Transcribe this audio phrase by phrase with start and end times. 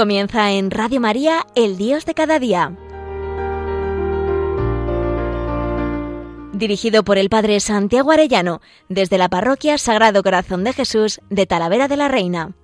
[0.00, 2.74] Comienza en Radio María, El Dios de cada día.
[6.54, 11.86] Dirigido por el Padre Santiago Arellano, desde la Parroquia Sagrado Corazón de Jesús de Talavera
[11.86, 12.54] de la Reina.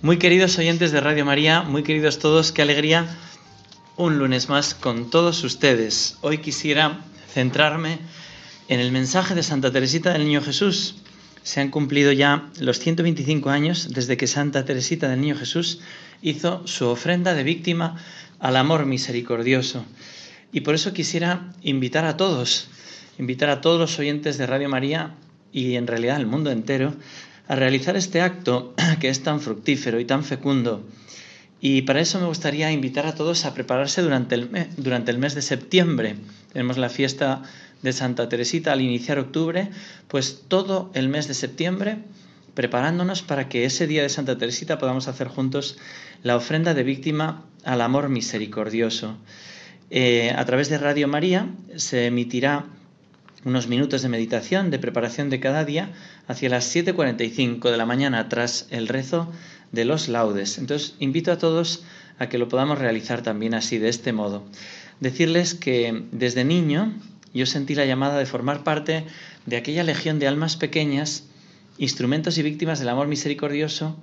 [0.00, 3.18] Muy queridos oyentes de Radio María, muy queridos todos, qué alegría
[3.96, 6.18] un lunes más con todos ustedes.
[6.20, 7.98] Hoy quisiera centrarme
[8.68, 10.94] en el mensaje de Santa Teresita del Niño Jesús.
[11.42, 15.80] Se han cumplido ya los 125 años desde que Santa Teresita del Niño Jesús
[16.22, 17.96] hizo su ofrenda de víctima
[18.38, 19.84] al amor misericordioso.
[20.52, 22.68] Y por eso quisiera invitar a todos,
[23.18, 25.16] invitar a todos los oyentes de Radio María
[25.50, 26.94] y en realidad al mundo entero
[27.48, 30.86] a realizar este acto que es tan fructífero y tan fecundo.
[31.60, 35.18] Y para eso me gustaría invitar a todos a prepararse durante el, mes, durante el
[35.18, 36.14] mes de septiembre.
[36.52, 37.42] Tenemos la fiesta
[37.82, 39.70] de Santa Teresita al iniciar octubre,
[40.06, 41.98] pues todo el mes de septiembre
[42.58, 45.78] preparándonos para que ese día de Santa Teresita podamos hacer juntos
[46.24, 49.16] la ofrenda de víctima al amor misericordioso.
[49.90, 52.66] Eh, a través de Radio María se emitirá
[53.48, 55.90] unos minutos de meditación, de preparación de cada día,
[56.26, 59.32] hacia las 7.45 de la mañana tras el rezo
[59.72, 60.58] de los laudes.
[60.58, 61.82] Entonces, invito a todos
[62.18, 64.44] a que lo podamos realizar también así, de este modo.
[65.00, 66.92] Decirles que desde niño
[67.32, 69.06] yo sentí la llamada de formar parte
[69.46, 71.24] de aquella legión de almas pequeñas,
[71.78, 73.96] instrumentos y víctimas del amor misericordioso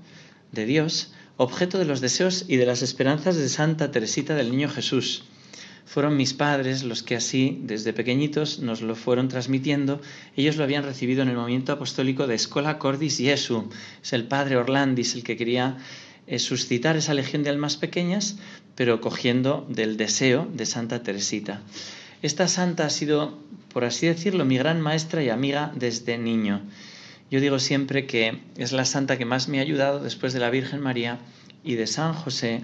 [0.53, 4.69] de Dios, objeto de los deseos y de las esperanzas de Santa Teresita del Niño
[4.69, 5.23] Jesús
[5.85, 10.01] fueron mis padres los que así, desde pequeñitos, nos lo fueron transmitiendo.
[10.35, 13.69] Ellos lo habían recibido en el movimiento apostólico de Escola Cordis Jesu.
[14.03, 15.77] Es el padre Orlandis el que quería
[16.27, 18.37] eh, suscitar esa legión de almas pequeñas,
[18.73, 21.61] pero cogiendo del deseo de Santa Teresita.
[22.23, 23.37] Esta santa ha sido,
[23.71, 26.63] por así decirlo, mi gran maestra y amiga desde niño.
[27.29, 30.49] Yo digo siempre que es la santa que más me ha ayudado después de la
[30.49, 31.19] Virgen María
[31.63, 32.61] y de San José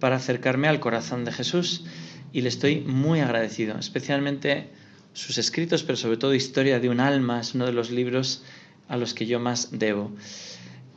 [0.00, 1.84] para acercarme al corazón de Jesús
[2.32, 4.68] y le estoy muy agradecido, especialmente
[5.12, 8.42] sus escritos, pero sobre todo Historia de un alma, es uno de los libros
[8.88, 10.10] a los que yo más debo.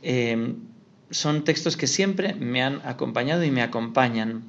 [0.02, 0.56] Em,
[1.10, 4.44] son textos que siempre me han acompañado y me acompañan.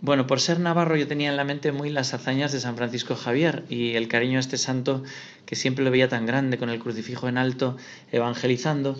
[0.00, 3.14] Bueno, por ser navarro yo tenía en la mente muy las hazañas de San Francisco
[3.14, 5.02] Javier y el cariño a este santo
[5.44, 7.76] que siempre lo veía tan grande con el crucifijo en alto
[8.10, 8.98] evangelizando,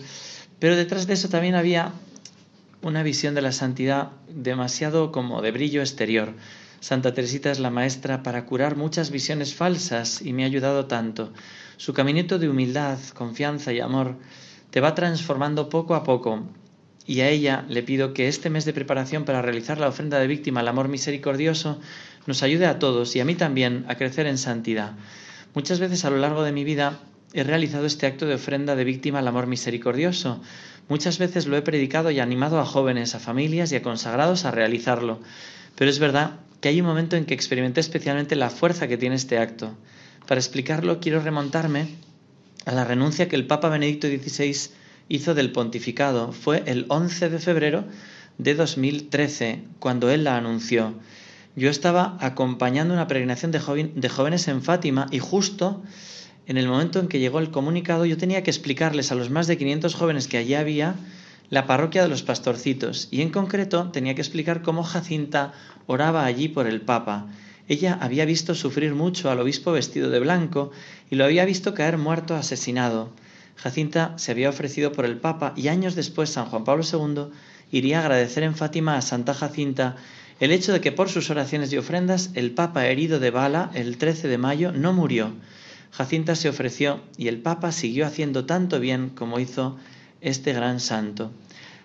[0.59, 1.91] pero detrás de eso también había
[2.83, 6.33] una visión de la santidad demasiado como de brillo exterior.
[6.81, 11.31] Santa Teresita es la maestra para curar muchas visiones falsas y me ha ayudado tanto.
[11.77, 14.17] Su caminito de humildad, confianza y amor
[14.71, 16.43] te va transformando poco a poco.
[17.05, 20.25] Y a ella le pido que este mes de preparación para realizar la ofrenda de
[20.25, 21.79] víctima al amor misericordioso
[22.25, 24.93] nos ayude a todos y a mí también a crecer en santidad.
[25.53, 26.99] Muchas veces a lo largo de mi vida
[27.33, 30.41] he realizado este acto de ofrenda de víctima al amor misericordioso.
[30.89, 34.51] Muchas veces lo he predicado y animado a jóvenes, a familias y a consagrados a
[34.51, 35.19] realizarlo.
[35.75, 39.15] Pero es verdad que hay un momento en que experimenté especialmente la fuerza que tiene
[39.15, 39.75] este acto.
[40.27, 41.87] Para explicarlo quiero remontarme
[42.65, 44.71] a la renuncia que el Papa Benedicto XVI
[45.09, 46.31] hizo del pontificado.
[46.31, 47.85] Fue el 11 de febrero
[48.37, 50.93] de 2013 cuando él la anunció.
[51.55, 55.81] Yo estaba acompañando una peregrinación de, de jóvenes en Fátima y justo
[56.47, 59.47] en el momento en que llegó el comunicado yo tenía que explicarles a los más
[59.47, 60.95] de 500 jóvenes que allí había
[61.51, 65.51] la parroquia de los pastorcitos y en concreto tenía que explicar cómo Jacinta
[65.85, 67.27] oraba allí por el Papa.
[67.67, 70.71] Ella había visto sufrir mucho al obispo vestido de blanco
[71.09, 73.11] y lo había visto caer muerto asesinado.
[73.57, 77.33] Jacinta se había ofrecido por el Papa y años después San Juan Pablo II
[77.69, 79.97] iría a agradecer en Fátima a Santa Jacinta
[80.39, 83.97] el hecho de que por sus oraciones y ofrendas el Papa herido de bala el
[83.97, 85.33] 13 de mayo no murió.
[85.91, 89.77] Jacinta se ofreció y el Papa siguió haciendo tanto bien como hizo
[90.21, 91.31] este gran santo.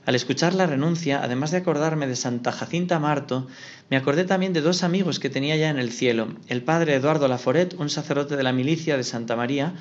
[0.07, 3.49] Al escuchar la renuncia, además de acordarme de Santa Jacinta Marto,
[3.91, 7.27] me acordé también de dos amigos que tenía ya en el cielo, el padre Eduardo
[7.27, 9.75] Laforet, un sacerdote de la milicia de Santa María,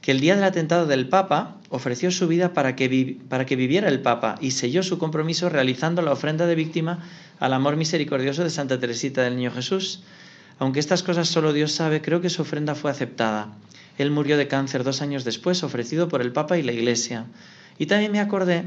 [0.00, 3.88] que el día del atentado del Papa ofreció su vida para que, para que viviera
[3.88, 7.02] el Papa y selló su compromiso realizando la ofrenda de víctima
[7.40, 10.04] al amor misericordioso de Santa Teresita del Niño Jesús.
[10.58, 13.56] Aunque estas cosas solo Dios sabe, creo que su ofrenda fue aceptada.
[13.96, 17.26] Él murió de cáncer dos años después, ofrecido por el Papa y la Iglesia.
[17.78, 18.64] Y también me acordé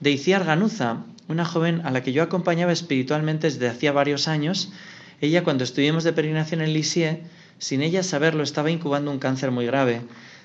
[0.00, 4.72] de Iciar Ganuza, una joven a la que yo acompañaba espiritualmente desde hacía varios años.
[5.20, 7.20] Ella, cuando estuvimos de peregrinación en Lisieux,
[7.58, 10.00] sin ella saberlo, estaba incubando un cáncer muy grave.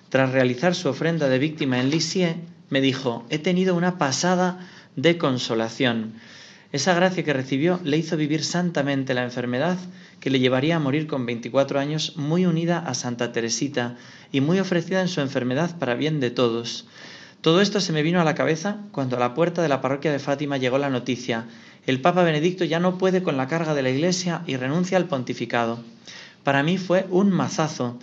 [0.10, 2.36] Tras realizar su ofrenda de víctima en Lisieux,
[2.70, 4.60] me dijo, he tenido una pasada
[4.96, 6.14] de consolación.
[6.72, 9.78] Esa gracia que recibió le hizo vivir santamente la enfermedad
[10.20, 13.96] que le llevaría a morir con 24 años muy unida a Santa Teresita
[14.32, 16.86] y muy ofrecida en su enfermedad para bien de todos.
[17.46, 20.12] Todo esto se me vino a la cabeza cuando a la puerta de la parroquia
[20.12, 21.46] de Fátima llegó la noticia.
[21.86, 25.06] El Papa Benedicto ya no puede con la carga de la Iglesia y renuncia al
[25.06, 25.78] pontificado.
[26.44, 28.00] Para mí fue un mazazo.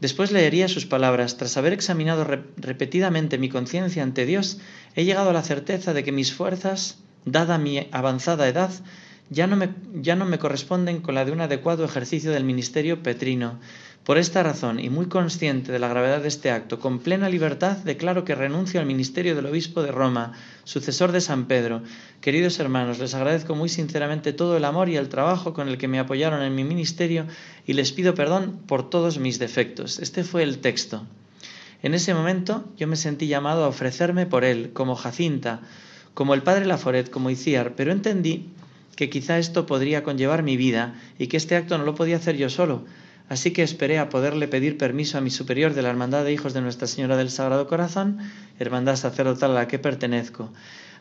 [0.00, 1.36] Después leería sus palabras.
[1.38, 2.24] Tras haber examinado
[2.56, 4.58] repetidamente mi conciencia ante Dios,
[4.94, 8.70] he llegado a la certeza de que mis fuerzas, dada mi avanzada edad,
[9.28, 13.02] ya no, me, ya no me corresponden con la de un adecuado ejercicio del ministerio
[13.02, 13.58] petrino.
[14.04, 17.78] Por esta razón, y muy consciente de la gravedad de este acto, con plena libertad
[17.78, 20.32] declaro que renuncio al ministerio del obispo de Roma,
[20.64, 21.82] sucesor de San Pedro.
[22.20, 25.88] Queridos hermanos, les agradezco muy sinceramente todo el amor y el trabajo con el que
[25.88, 27.24] me apoyaron en mi ministerio
[27.66, 29.98] y les pido perdón por todos mis defectos.
[29.98, 31.06] Este fue el texto.
[31.82, 35.62] En ese momento yo me sentí llamado a ofrecerme por él, como Jacinta,
[36.12, 38.50] como el padre Laforet, como Iciar, pero entendí
[38.96, 42.36] que quizá esto podría conllevar mi vida y que este acto no lo podía hacer
[42.36, 42.84] yo solo,
[43.28, 46.52] Así que esperé a poderle pedir permiso a mi superior de la Hermandad de Hijos
[46.52, 48.18] de Nuestra Señora del Sagrado Corazón,
[48.58, 50.52] hermandad sacerdotal a la que pertenezco.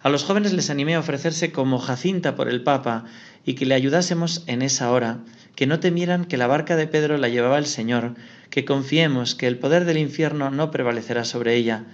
[0.01, 3.05] A los jóvenes les animé a ofrecerse como Jacinta por el Papa
[3.45, 5.19] y que le ayudásemos en esa hora,
[5.55, 8.15] que no temieran que la barca de Pedro la llevaba el Señor,
[8.49, 11.85] que confiemos que el poder del infierno no prevalecerá sobre ella,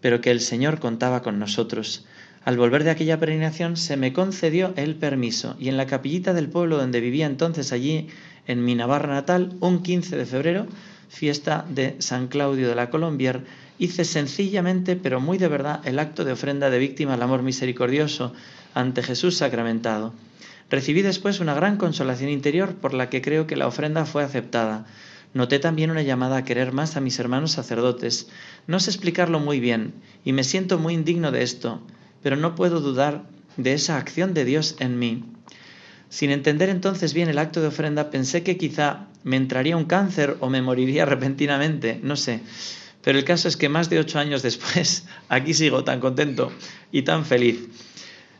[0.00, 2.06] pero que el Señor contaba con nosotros.
[2.44, 6.50] Al volver de aquella peregrinación se me concedió el permiso y en la capillita del
[6.50, 8.08] pueblo donde vivía entonces allí
[8.46, 10.66] en mi Navarra natal, un 15 de febrero,
[11.08, 13.44] fiesta de San Claudio de la Colombier,
[13.78, 18.32] hice sencillamente, pero muy de verdad, el acto de ofrenda de víctima al amor misericordioso
[18.74, 20.12] ante Jesús sacramentado.
[20.70, 24.86] Recibí después una gran consolación interior por la que creo que la ofrenda fue aceptada.
[25.32, 28.28] Noté también una llamada a querer más a mis hermanos sacerdotes.
[28.66, 29.94] No sé explicarlo muy bien,
[30.24, 31.80] y me siento muy indigno de esto,
[32.22, 33.24] pero no puedo dudar
[33.56, 35.24] de esa acción de Dios en mí.
[36.08, 40.36] Sin entender entonces bien el acto de ofrenda, pensé que quizá me entraría un cáncer
[40.40, 42.40] o me moriría repentinamente, no sé.
[43.02, 46.52] Pero el caso es que más de ocho años después, aquí sigo tan contento
[46.90, 47.68] y tan feliz.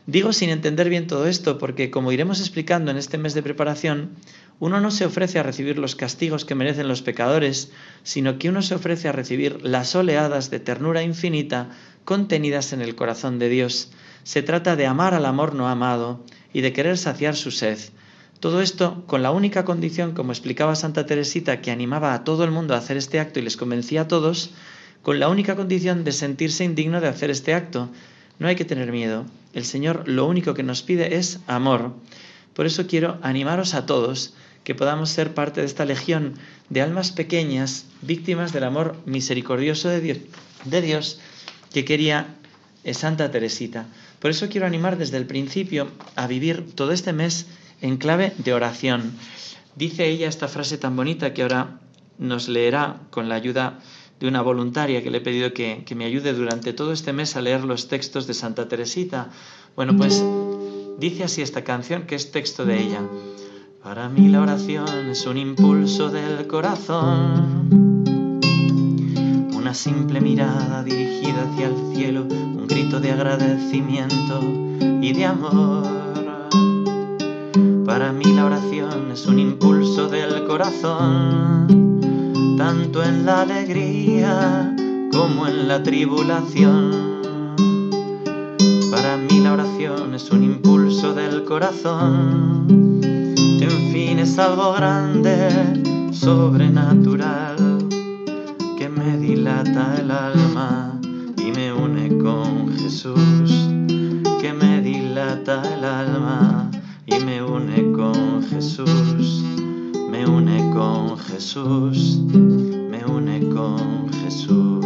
[0.07, 4.11] Digo sin entender bien todo esto porque, como iremos explicando en este mes de preparación,
[4.59, 7.71] uno no se ofrece a recibir los castigos que merecen los pecadores,
[8.03, 11.69] sino que uno se ofrece a recibir las oleadas de ternura infinita
[12.03, 13.91] contenidas en el corazón de Dios.
[14.23, 16.23] Se trata de amar al amor no amado
[16.55, 17.77] y de querer saciar su sed.
[18.39, 22.51] Todo esto con la única condición, como explicaba Santa Teresita, que animaba a todo el
[22.51, 24.51] mundo a hacer este acto y les convencía a todos,
[25.01, 27.89] con la única condición de sentirse indigno de hacer este acto.
[28.39, 29.25] No hay que tener miedo.
[29.53, 31.91] El Señor lo único que nos pide es amor.
[32.53, 36.35] Por eso quiero animaros a todos que podamos ser parte de esta legión
[36.69, 40.17] de almas pequeñas, víctimas del amor misericordioso de Dios,
[40.63, 41.19] de Dios
[41.73, 42.37] que quería
[42.93, 43.87] Santa Teresita.
[44.19, 47.47] Por eso quiero animar desde el principio a vivir todo este mes
[47.81, 49.13] en clave de oración.
[49.75, 51.79] Dice ella esta frase tan bonita que ahora
[52.17, 53.79] nos leerá con la ayuda
[54.19, 57.35] de una voluntaria que le he pedido que, que, me ayude durante todo este mes
[57.35, 59.29] a leer los textos de Santa Teresita.
[59.75, 60.23] Bueno, pues
[60.97, 63.01] dice así esta canción que es texto de ella.
[63.83, 67.84] Para mí la oración es un impulso del corazón
[69.75, 74.39] simple mirada dirigida hacia el cielo, un grito de agradecimiento
[75.01, 75.83] y de amor.
[77.85, 81.99] Para mí la oración es un impulso del corazón,
[82.57, 84.73] tanto en la alegría
[85.11, 87.19] como en la tribulación.
[88.91, 95.49] Para mí la oración es un impulso del corazón, en fin es algo grande,
[96.13, 97.74] sobrenatural
[99.25, 101.01] dilata el alma
[101.37, 103.49] y me une con Jesús,
[104.39, 106.69] que me dilata el alma
[107.07, 109.41] y me une con Jesús,
[110.11, 112.19] me une con Jesús,
[112.91, 114.85] me une con Jesús.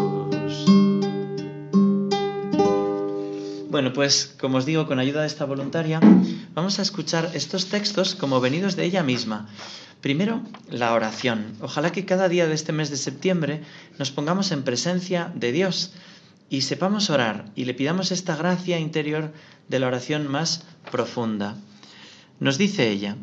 [3.69, 6.00] Bueno, pues como os digo, con ayuda de esta voluntaria,
[6.55, 9.50] vamos a escuchar estos textos como venidos de ella misma.
[10.01, 11.56] Primero, la oración.
[11.62, 13.62] Ojalá que cada día de este mes de septiembre
[13.98, 15.94] nos pongamos en presencia de Dios
[16.50, 19.34] y sepamos orar y le pidamos esta gracia interior
[19.68, 21.56] de la oración más profunda.
[22.39, 23.18] Nos dice ella.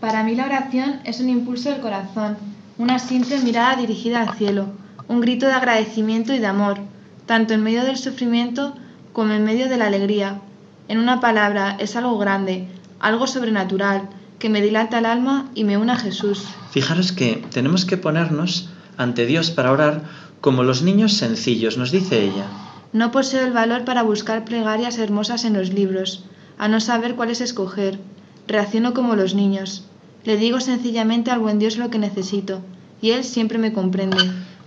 [0.00, 2.36] Para mí la oración es un impulso del corazón,
[2.76, 4.66] una simple mirada dirigida al cielo,
[5.08, 6.78] un grito de agradecimiento y de amor,
[7.26, 8.74] tanto en medio del sufrimiento
[9.12, 10.40] como en medio de la alegría.
[10.88, 12.68] En una palabra, es algo grande,
[12.98, 16.44] algo sobrenatural, que me dilata el alma y me une a Jesús.
[16.70, 20.02] Fijaros que tenemos que ponernos ante Dios para orar
[20.40, 22.46] como los niños sencillos, nos dice ella.
[22.92, 26.24] No poseo el valor para buscar plegarias hermosas en los libros,
[26.58, 27.98] a no saber cuál es escoger.
[28.46, 29.84] Reacciono como los niños.
[30.24, 32.60] Le digo sencillamente al buen Dios lo que necesito,
[33.02, 34.18] y Él siempre me comprende.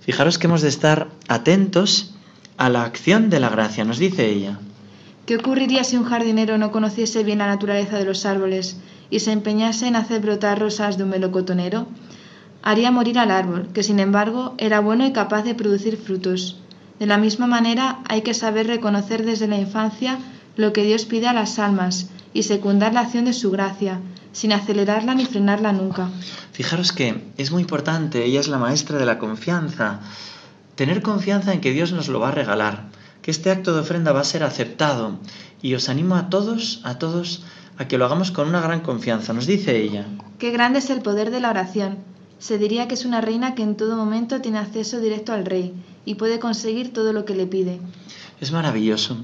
[0.01, 2.13] Fijaros que hemos de estar atentos
[2.57, 4.59] a la acción de la gracia, nos dice ella.
[5.25, 8.77] ¿Qué ocurriría si un jardinero no conociese bien la naturaleza de los árboles
[9.09, 11.87] y se empeñase en hacer brotar rosas de un melocotonero?
[12.61, 16.57] Haría morir al árbol, que sin embargo era bueno y capaz de producir frutos.
[16.99, 20.19] De la misma manera hay que saber reconocer desde la infancia
[20.57, 24.01] lo que Dios pide a las almas y secundar la acción de su gracia,
[24.33, 26.09] sin acelerarla ni frenarla nunca.
[26.51, 30.01] Fijaros que es muy importante, ella es la maestra de la confianza,
[30.75, 32.89] tener confianza en que Dios nos lo va a regalar,
[33.21, 35.17] que este acto de ofrenda va a ser aceptado
[35.61, 37.43] y os animo a todos, a todos,
[37.79, 39.33] a que lo hagamos con una gran confianza.
[39.33, 40.05] Nos dice ella.
[40.37, 41.97] Qué grande es el poder de la oración.
[42.37, 45.73] Se diría que es una reina que en todo momento tiene acceso directo al rey
[46.05, 47.79] y puede conseguir todo lo que le pide.
[48.41, 49.17] Es maravilloso.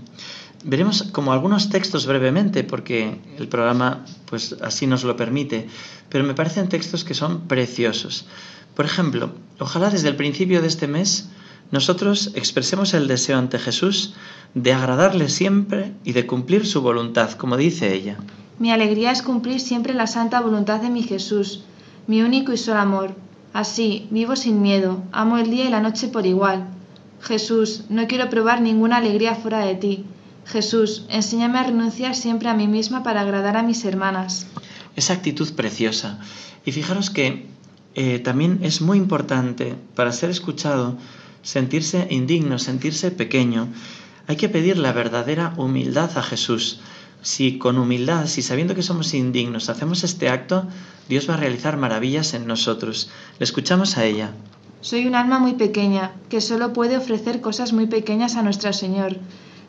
[0.63, 5.67] Veremos como algunos textos brevemente, porque el programa pues así nos lo permite,
[6.09, 8.25] pero me parecen textos que son preciosos.
[8.73, 11.29] Por ejemplo, ojalá desde el principio de este mes
[11.71, 14.15] nosotros expresemos el deseo ante Jesús
[14.53, 18.17] de agradarle siempre y de cumplir su voluntad, como dice ella.
[18.59, 21.63] Mi alegría es cumplir siempre la santa voluntad de mi Jesús,
[22.07, 23.15] mi único y solo amor.
[23.53, 26.67] Así, vivo sin miedo, amo el día y la noche por igual.
[27.21, 30.05] Jesús, no quiero probar ninguna alegría fuera de ti
[30.45, 34.45] Jesús, enséñame a renunciar siempre a mí misma para agradar a mis hermanas.
[34.95, 36.19] Esa actitud preciosa.
[36.65, 37.47] Y fijaros que
[37.95, 40.97] eh, también es muy importante para ser escuchado
[41.45, 43.69] sentirse indigno, sentirse pequeño.
[44.27, 46.81] Hay que pedir la verdadera humildad a Jesús.
[47.21, 50.67] Si con humildad, si sabiendo que somos indignos hacemos este acto,
[51.07, 53.09] Dios va a realizar maravillas en nosotros.
[53.39, 54.31] Le escuchamos a ella.
[54.81, 59.19] Soy un alma muy pequeña, que solo puede ofrecer cosas muy pequeñas a nuestro Señor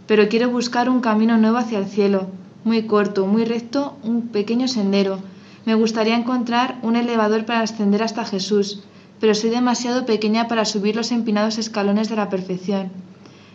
[0.06, 2.28] pero quiero buscar un camino nuevo hacia el cielo,
[2.64, 5.18] muy corto, muy recto, un pequeño sendero.
[5.64, 8.82] Me gustaría encontrar un elevador para ascender hasta Jesús,
[9.20, 12.90] pero soy demasiado pequeña para subir los empinados escalones de la perfección.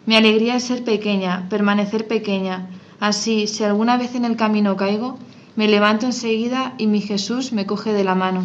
[0.05, 2.69] Mi alegría es ser pequeña, permanecer pequeña.
[2.99, 5.17] Así, si alguna vez en el camino caigo,
[5.55, 8.43] me levanto enseguida y mi Jesús me coge de la mano.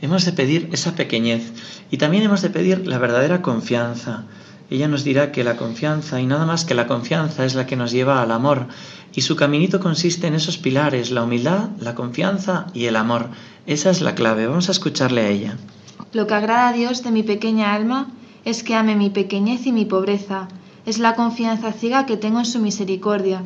[0.00, 1.52] Hemos de pedir esa pequeñez
[1.90, 4.24] y también hemos de pedir la verdadera confianza
[4.68, 7.76] ella nos dirá que la confianza y nada más que la confianza es la que
[7.76, 8.66] nos lleva al amor
[9.14, 13.30] y su caminito consiste en esos pilares, la humildad, la confianza y el amor.
[13.66, 14.46] Esa es la clave.
[14.46, 15.56] Vamos a escucharle a ella.
[16.16, 18.10] Lo que agrada a Dios de mi pequeña alma
[18.46, 20.48] es que ame mi pequeñez y mi pobreza.
[20.86, 23.42] Es la confianza ciega que tengo en su misericordia.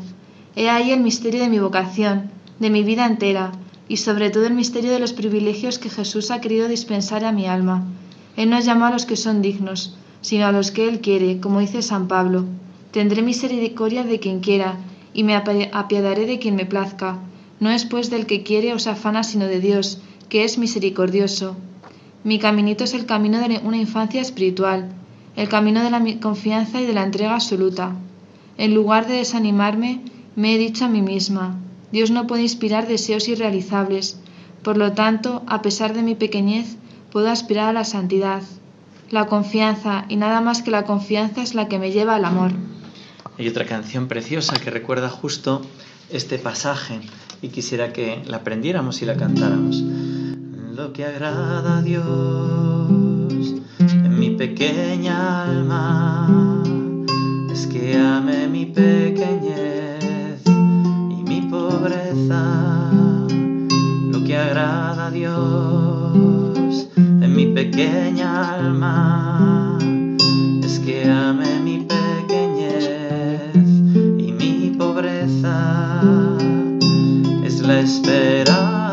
[0.55, 3.51] He ahí el misterio de mi vocación, de mi vida entera,
[3.89, 7.47] y sobre todo el misterio de los privilegios que Jesús ha querido dispensar a mi
[7.49, 7.89] alma.
[8.37, 11.59] Él nos llama a los que son dignos, sino a los que Él quiere, como
[11.59, 12.45] dice San Pablo.
[12.93, 14.77] Tendré misericordia de quien quiera,
[15.13, 17.19] y me apiadaré de quien me plazca.
[17.59, 21.57] No es pues del que quiere o se afana, sino de Dios, que es misericordioso.
[22.23, 24.91] Mi caminito es el camino de una infancia espiritual,
[25.37, 27.95] el camino de la confianza y de la entrega absoluta.
[28.59, 30.03] En lugar de desanimarme,
[30.37, 31.59] me he dicho a mí misma,
[31.93, 34.21] Dios no puede inspirar deseos irrealizables,
[34.63, 36.77] por lo tanto, a pesar de mi pequeñez,
[37.11, 38.43] puedo aspirar a la santidad.
[39.11, 42.53] La confianza, y nada más que la confianza es la que me lleva al amor.
[43.39, 45.63] Hay otra canción preciosa que recuerda justo
[46.11, 47.01] este pasaje
[47.41, 49.83] y quisiera que la aprendiéramos y la cantáramos.
[50.75, 52.01] Lo que agrada a Dios
[53.79, 56.63] en mi pequeña alma
[57.53, 62.91] es que ame mi pequeñez y mi pobreza.
[64.13, 65.61] Lo que agrada a Dios
[67.41, 69.79] mi pequeña alma
[70.63, 73.55] es que ame mi pequeñez
[74.19, 75.97] y mi pobreza
[77.43, 78.90] es la esperanza.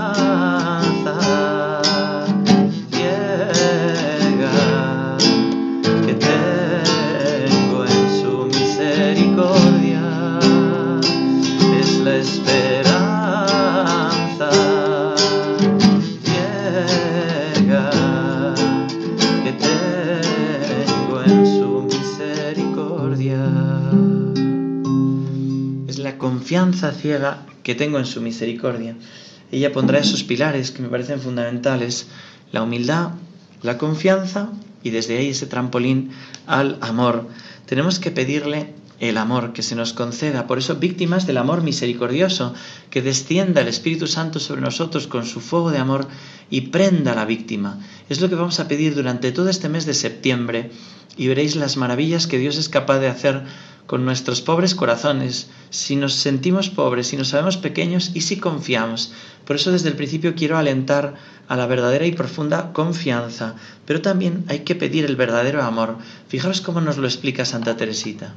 [26.98, 28.96] Ciega que tengo en su misericordia.
[29.52, 32.08] Ella pondrá esos pilares que me parecen fundamentales,
[32.52, 33.12] la humildad,
[33.62, 34.50] la confianza
[34.84, 36.12] y desde ahí ese trampolín
[36.46, 37.28] al amor.
[37.66, 42.54] Tenemos que pedirle el amor que se nos conceda, por eso víctimas del amor misericordioso,
[42.90, 46.08] que descienda el Espíritu Santo sobre nosotros con su fuego de amor
[46.50, 47.80] y prenda a la víctima.
[48.10, 50.72] Es lo que vamos a pedir durante todo este mes de septiembre
[51.16, 53.44] y veréis las maravillas que Dios es capaz de hacer
[53.88, 59.14] con nuestros pobres corazones, si nos sentimos pobres, si nos sabemos pequeños y si confiamos.
[59.46, 61.16] Por eso desde el principio quiero alentar
[61.48, 65.98] a la verdadera y profunda confianza, pero también hay que pedir el verdadero amor.
[66.28, 68.34] Fijaros cómo nos lo explica Santa Teresita.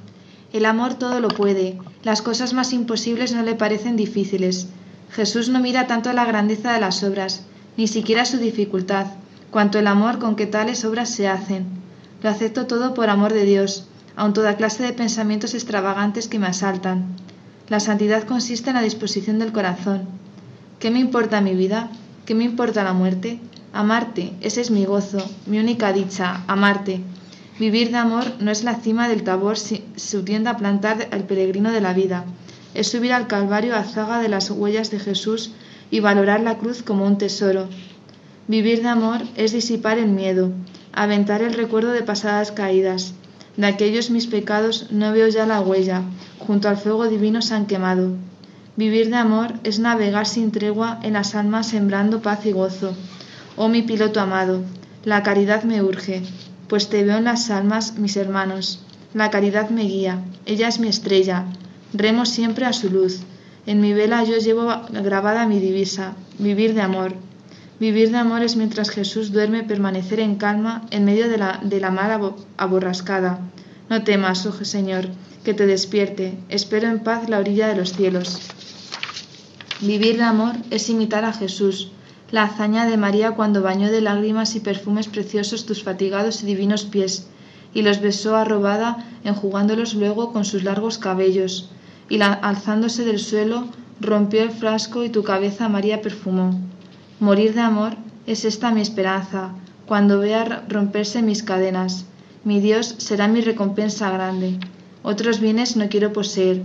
[0.52, 4.68] El amor todo lo puede, las cosas más imposibles no le parecen difíciles.
[5.10, 7.42] Jesús no mira tanto la grandeza de las obras,
[7.76, 9.06] ni siquiera su dificultad,
[9.50, 11.66] cuanto el amor con que tales obras se hacen.
[12.22, 13.88] Lo acepto todo por amor de Dios,
[14.20, 17.16] aun toda clase de pensamientos extravagantes que me asaltan.
[17.72, 20.02] La santidad consiste en la disposición del corazón.
[20.78, 21.88] ¿Qué me importa mi vida?
[22.26, 23.40] ¿Qué me importa la muerte?
[23.72, 27.00] Amarte, ese es mi gozo, mi única dicha, amarte.
[27.58, 31.80] Vivir de amor no es la cima del tabor subiendo a plantar al peregrino de
[31.80, 32.26] la vida,
[32.74, 35.52] es subir al Calvario a zaga de las huellas de Jesús
[35.90, 37.70] y valorar la cruz como un tesoro.
[38.48, 40.52] Vivir de amor es disipar el miedo,
[40.92, 43.14] aventar el recuerdo de pasadas caídas.
[43.56, 46.02] De aquellos mis pecados no veo ya la huella,
[46.38, 48.16] junto al fuego divino se han quemado.
[48.76, 52.94] Vivir de amor es navegar sin tregua en las almas sembrando paz y gozo.
[53.56, 54.62] Oh mi piloto amado,
[55.04, 56.22] la caridad me urge,
[56.68, 58.80] pues te veo en las almas, mis hermanos.
[59.12, 61.46] La caridad me guía, ella es mi estrella,
[61.92, 63.20] remo siempre a su luz.
[63.66, 67.14] En mi vela yo llevo grabada mi divisa, vivir de amor.
[67.80, 71.80] Vivir de amor es mientras Jesús duerme permanecer en calma en medio de la, de
[71.80, 72.20] la mar
[72.58, 73.40] aborrascada.
[73.88, 75.08] No temas, oh Señor,
[75.44, 76.36] que te despierte.
[76.50, 78.38] Espero en paz la orilla de los cielos.
[79.80, 81.90] Vivir de amor es imitar a Jesús,
[82.30, 86.84] la hazaña de María cuando bañó de lágrimas y perfumes preciosos tus fatigados y divinos
[86.84, 87.28] pies,
[87.72, 91.70] y los besó arrobada, enjugándolos luego con sus largos cabellos,
[92.10, 93.68] y alzándose del suelo,
[94.02, 96.60] rompió el frasco y tu cabeza María perfumó.
[97.20, 97.96] Morir de amor
[98.26, 99.50] es esta mi esperanza,
[99.84, 102.06] cuando vea romperse mis cadenas.
[102.44, 104.58] Mi Dios será mi recompensa grande.
[105.02, 106.62] Otros bienes no quiero poseer.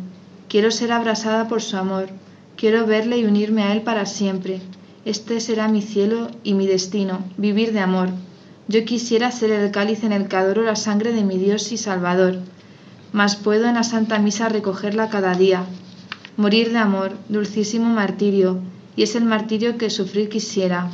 [0.47, 2.07] Quiero ser abrasada por su amor.
[2.55, 4.61] Quiero verle y unirme a Él para siempre.
[5.03, 8.11] Este será mi cielo y mi destino, vivir de amor.
[8.69, 11.77] Yo quisiera ser el cáliz en el que adoro la sangre de mi Dios y
[11.77, 12.39] Salvador,
[13.11, 15.65] mas puedo en la Santa Misa recogerla cada día.
[16.37, 18.61] Morir de amor, dulcísimo martirio,
[18.95, 20.89] y es el martirio que sufrir quisiera.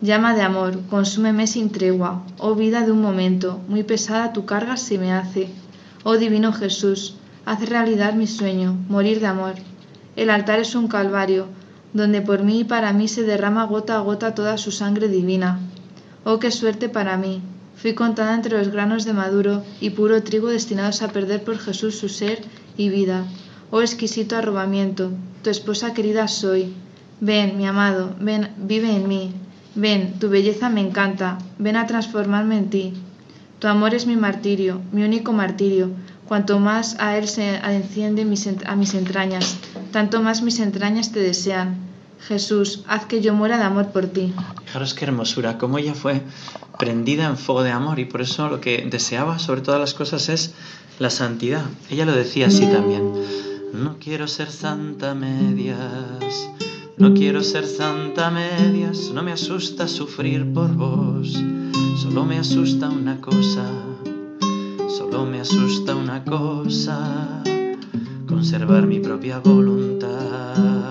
[0.00, 4.76] Llama de amor, consúmeme sin tregua, oh vida de un momento, muy pesada tu carga
[4.76, 5.48] se me hace.
[6.04, 7.14] Oh divino Jesús,
[7.46, 9.54] haz realidad mi sueño, morir de amor.
[10.16, 11.46] El altar es un calvario,
[11.94, 15.60] donde por mí y para mí se derrama gota a gota toda su sangre divina.
[16.24, 17.40] Oh, qué suerte para mí.
[17.76, 21.98] Fui contada entre los granos de maduro y puro trigo destinados a perder por Jesús
[21.98, 22.42] su ser
[22.76, 23.24] y vida.
[23.70, 25.10] Oh exquisito arrobamiento,
[25.42, 26.74] tu esposa querida soy,
[27.20, 29.32] Ven, mi amado, ven, vive en mí.
[29.74, 32.92] Ven, tu belleza me encanta, ven a transformarme en ti.
[33.58, 35.90] Tu amor es mi martirio, mi único martirio.
[36.28, 38.22] Cuanto más a él se enciende
[38.66, 39.56] a mis entrañas,
[39.92, 41.76] tanto más mis entrañas te desean.
[42.20, 44.34] Jesús, haz que yo muera de amor por ti.
[44.64, 46.22] Fijaros qué hermosura, cómo ella fue
[46.78, 50.28] prendida en fuego de amor y por eso lo que deseaba sobre todas las cosas
[50.28, 50.54] es
[50.98, 51.64] la santidad.
[51.90, 53.12] Ella lo decía así también.
[53.72, 56.50] No quiero ser santa medias
[56.98, 61.38] no quiero ser santa medias, no me asusta sufrir por vos,
[61.96, 63.68] solo me asusta una cosa,
[64.88, 67.42] solo me asusta una cosa,
[68.26, 70.90] conservar mi propia voluntad.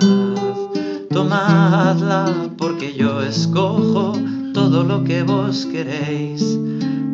[1.10, 4.14] Tomadla porque yo escojo
[4.54, 6.60] todo lo que vos queréis.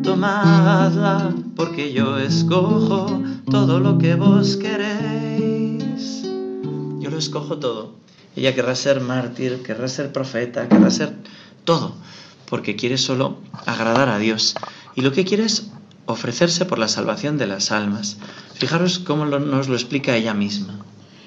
[0.03, 6.23] Tomadla porque yo escojo todo lo que vos queréis.
[6.99, 8.00] Yo lo escojo todo
[8.35, 11.13] ella querrá ser mártir, querrá ser profeta, querrá ser
[11.63, 11.95] todo,
[12.49, 14.55] porque quiere solo agradar a Dios.
[14.95, 15.67] Y lo que quiere es
[16.05, 18.17] ofrecerse por la salvación de las almas.
[18.53, 20.85] Fijaros cómo nos lo explica ella misma.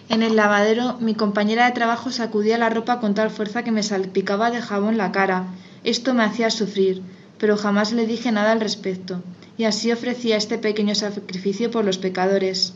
[0.08, 3.82] En el lavadero, mi compañera de trabajo sacudía la ropa con tal fuerza que me
[3.82, 5.46] salpicaba de jabón la cara.
[5.82, 7.02] Esto me hacía sufrir,
[7.38, 9.22] pero jamás le dije nada al respecto,
[9.56, 12.74] y así ofrecía este pequeño sacrificio por los pecadores.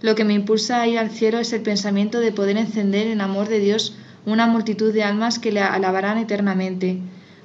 [0.00, 3.20] Lo que me impulsa a ir al cielo es el pensamiento de poder encender en
[3.20, 7.00] amor de Dios una multitud de almas que le alabarán eternamente.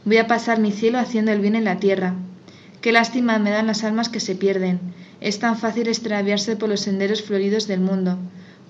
[0.05, 2.15] Voy a pasar mi cielo haciendo el bien en la tierra.
[2.81, 4.79] Qué lástima me dan las almas que se pierden.
[5.21, 8.19] Es tan fácil extraviarse por los senderos floridos del mundo.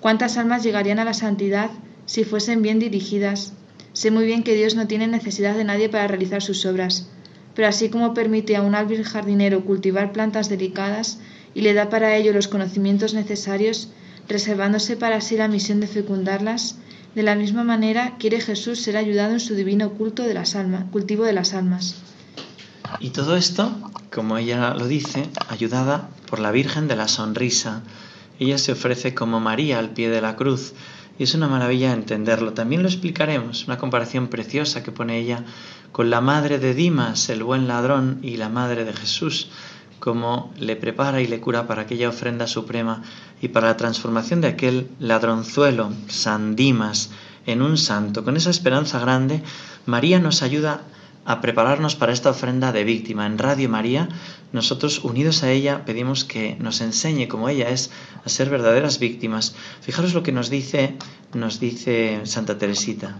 [0.00, 1.70] ¿Cuántas almas llegarían a la santidad
[2.06, 3.52] si fuesen bien dirigidas?
[3.92, 7.08] Sé muy bien que Dios no tiene necesidad de nadie para realizar sus obras,
[7.54, 11.18] pero así como permite a un hábil jardinero cultivar plantas delicadas,
[11.54, 13.88] y le da para ello los conocimientos necesarios,
[14.28, 16.76] reservándose para sí la misión de fecundarlas,
[17.14, 20.84] de la misma manera quiere Jesús ser ayudado en su divino culto de las almas,
[20.90, 21.96] cultivo de las almas.
[22.98, 23.72] Y todo esto,
[24.12, 27.82] como ella lo dice, ayudada por la Virgen de la Sonrisa,
[28.40, 30.74] ella se ofrece como María al pie de la cruz.
[31.16, 32.54] Y es una maravilla entenderlo.
[32.54, 35.44] También lo explicaremos, una comparación preciosa que pone ella
[35.92, 39.48] con la madre de Dimas, el buen ladrón, y la madre de Jesús,
[40.04, 43.02] como le prepara y le cura para aquella ofrenda suprema
[43.40, 47.08] y para la transformación de aquel ladronzuelo, San Dimas,
[47.46, 48.22] en un santo.
[48.22, 49.42] Con esa esperanza grande,
[49.86, 50.82] María nos ayuda
[51.24, 53.24] a prepararnos para esta ofrenda de víctima.
[53.24, 54.10] En Radio María,
[54.52, 57.90] nosotros unidos a ella pedimos que nos enseñe como ella es
[58.26, 59.54] a ser verdaderas víctimas.
[59.80, 60.98] Fijaros lo que nos dice,
[61.32, 63.16] nos dice Santa Teresita.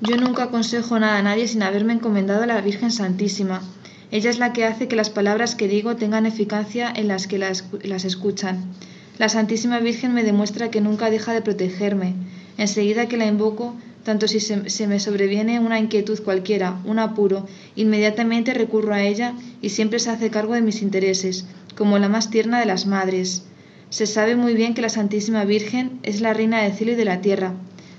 [0.00, 3.62] Yo nunca aconsejo nada a nadie sin haberme encomendado a la Virgen Santísima.
[4.10, 7.38] Ella es la que hace que las palabras que digo tengan eficacia en las que
[7.38, 8.64] las, las escuchan.
[9.18, 12.14] La Santísima Virgen me demuestra que nunca deja de protegerme.
[12.56, 18.54] Enseguida que la invoco, tanto si se, me sobreviene una inquietud cualquiera, un apuro, inmediatamente
[18.54, 21.44] recurro a ella y siempre se hace cargo de mis intereses,
[21.76, 23.44] como la más tierna de las madres.
[23.90, 27.04] Se sabe muy bien que la Santísima Virgen es la reina del cielo y de
[27.04, 27.52] la tierra,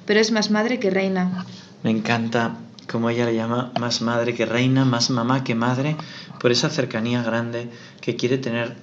[0.05, 1.45] pero es más madre que reina.
[1.83, 2.57] Me encanta
[2.89, 5.95] como ella le llama, más madre que reina, más mamá que madre,
[6.39, 7.69] por esa cercanía grande
[8.01, 8.75] que quiere tener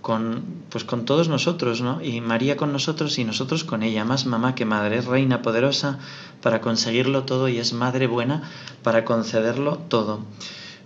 [0.00, 2.02] con, pues con todos nosotros, ¿no?
[2.02, 5.98] Y María con nosotros y nosotros con ella, más mamá que madre, es reina poderosa
[6.42, 8.42] para conseguirlo todo y es madre buena
[8.82, 10.24] para concederlo todo.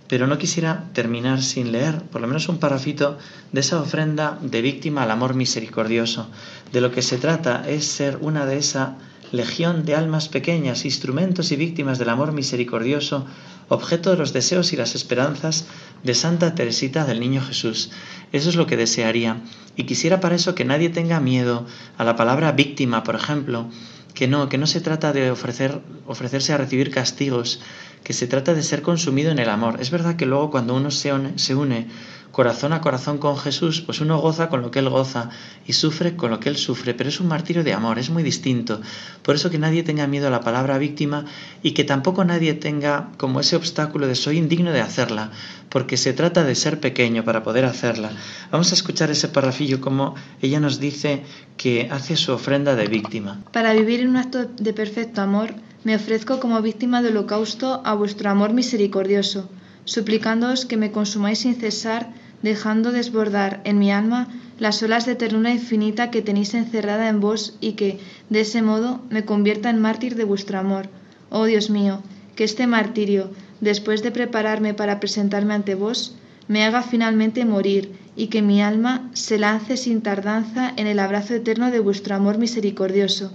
[0.07, 3.17] Pero no quisiera terminar sin leer por lo menos un parafito
[3.53, 6.27] de esa ofrenda de víctima al amor misericordioso.
[6.73, 8.97] De lo que se trata es ser una de esa
[9.35, 13.25] legión de almas pequeñas, instrumentos y víctimas del amor misericordioso,
[13.69, 15.65] objeto de los deseos y las esperanzas
[16.03, 17.91] de Santa Teresita del Niño Jesús.
[18.31, 19.41] Eso es lo que desearía.
[19.75, 21.65] Y quisiera para eso que nadie tenga miedo
[21.97, 23.67] a la palabra víctima, por ejemplo,
[24.13, 27.59] que no, que no se trata de ofrecer, ofrecerse a recibir castigos,
[28.03, 29.77] que se trata de ser consumido en el amor.
[29.79, 31.87] Es verdad que luego cuando uno se se une
[32.35, 35.29] corazón a corazón con Jesús, pues uno goza con lo que Él goza
[35.65, 38.23] y sufre con lo que Él sufre, pero es un martirio de amor, es muy
[38.23, 38.81] distinto.
[39.23, 41.23] Por eso que nadie tenga miedo a la palabra víctima
[41.63, 45.31] y que tampoco nadie tenga como ese obstáculo de soy indigno de hacerla,
[45.69, 48.11] porque se trata de ser pequeño para poder hacerla.
[48.51, 51.23] Vamos a escuchar ese parrafillo como ella nos dice
[51.55, 53.45] que hace su ofrenda de víctima.
[53.53, 55.53] Para vivir en un acto de perfecto amor,
[55.85, 59.47] me ofrezco como víctima de holocausto a vuestro amor misericordioso,
[59.85, 64.27] suplicándoos que me consumáis sin cesar dejando desbordar en mi alma
[64.59, 69.01] las olas de ternura infinita que tenéis encerrada en vos y que, de ese modo,
[69.09, 70.89] me convierta en mártir de vuestro amor.
[71.29, 72.01] Oh Dios mío,
[72.35, 76.15] que este martirio, después de prepararme para presentarme ante vos,
[76.47, 81.33] me haga finalmente morir y que mi alma se lance sin tardanza en el abrazo
[81.33, 83.33] eterno de vuestro amor misericordioso.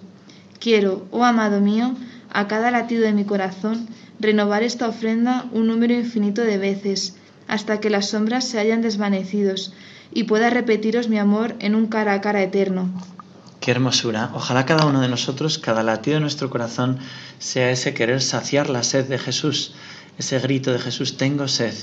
[0.59, 1.95] Quiero, oh amado mío,
[2.33, 3.89] a cada latido de mi corazón,
[4.21, 7.17] renovar esta ofrenda un número infinito de veces,
[7.51, 9.73] hasta que las sombras se hayan desvanecidos
[10.15, 12.89] y pueda repetiros mi amor en un cara a cara eterno.
[13.59, 14.31] Qué hermosura.
[14.35, 17.01] Ojalá cada uno de nosotros, cada latido de nuestro corazón,
[17.41, 19.75] sea ese querer saciar la sed de Jesús,
[20.17, 21.75] ese grito de Jesús, tengo sed,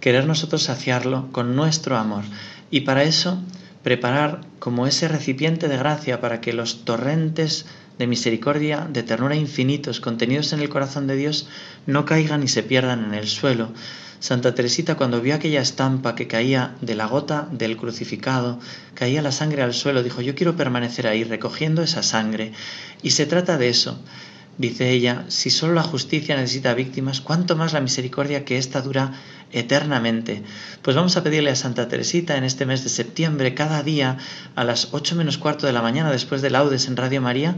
[0.00, 2.24] querer nosotros saciarlo con nuestro amor.
[2.70, 3.38] Y para eso,
[3.82, 7.66] preparar como ese recipiente de gracia para que los torrentes
[7.98, 11.46] de misericordia, de ternura infinitos contenidos en el corazón de Dios
[11.86, 13.68] no caigan y se pierdan en el suelo,
[14.20, 18.60] Santa Teresita cuando vio aquella estampa que caía de la gota del crucificado,
[18.94, 22.52] caía la sangre al suelo, dijo, yo quiero permanecer ahí recogiendo esa sangre.
[23.02, 23.98] Y se trata de eso.
[24.58, 29.14] Dice ella, si solo la justicia necesita víctimas, ¿cuánto más la misericordia que ésta dura
[29.52, 30.42] eternamente?
[30.82, 34.18] Pues vamos a pedirle a Santa Teresita en este mes de septiembre, cada día
[34.54, 37.56] a las ocho menos cuarto de la mañana después de laudes en Radio María,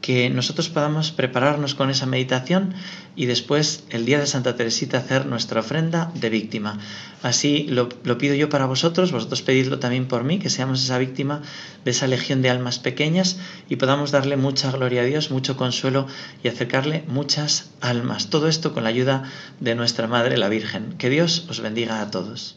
[0.00, 2.74] que nosotros podamos prepararnos con esa meditación
[3.16, 6.78] y después el día de Santa Teresita hacer nuestra ofrenda de víctima.
[7.22, 11.42] Así lo, pido yo para vosotros, vosotros pedidlo también por mí, que seamos esa víctima
[11.84, 16.06] de esa legión de almas pequeñas y podamos darle mucha gloria a Dios, mucho consuelo
[16.42, 18.30] y acercarle muchas almas.
[18.30, 19.24] Todo esto con la ayuda
[19.60, 20.94] de nuestra Madre la Virgen.
[20.96, 21.10] Que
[21.48, 22.56] Os bendiga a todos.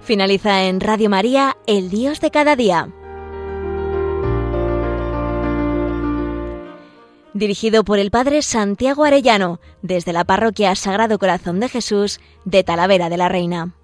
[0.00, 2.88] Finaliza en Radio María, El Dios de cada día.
[7.34, 13.08] Dirigido por el Padre Santiago Arellano, desde la Parroquia Sagrado Corazón de Jesús de Talavera
[13.08, 13.74] de la Reina.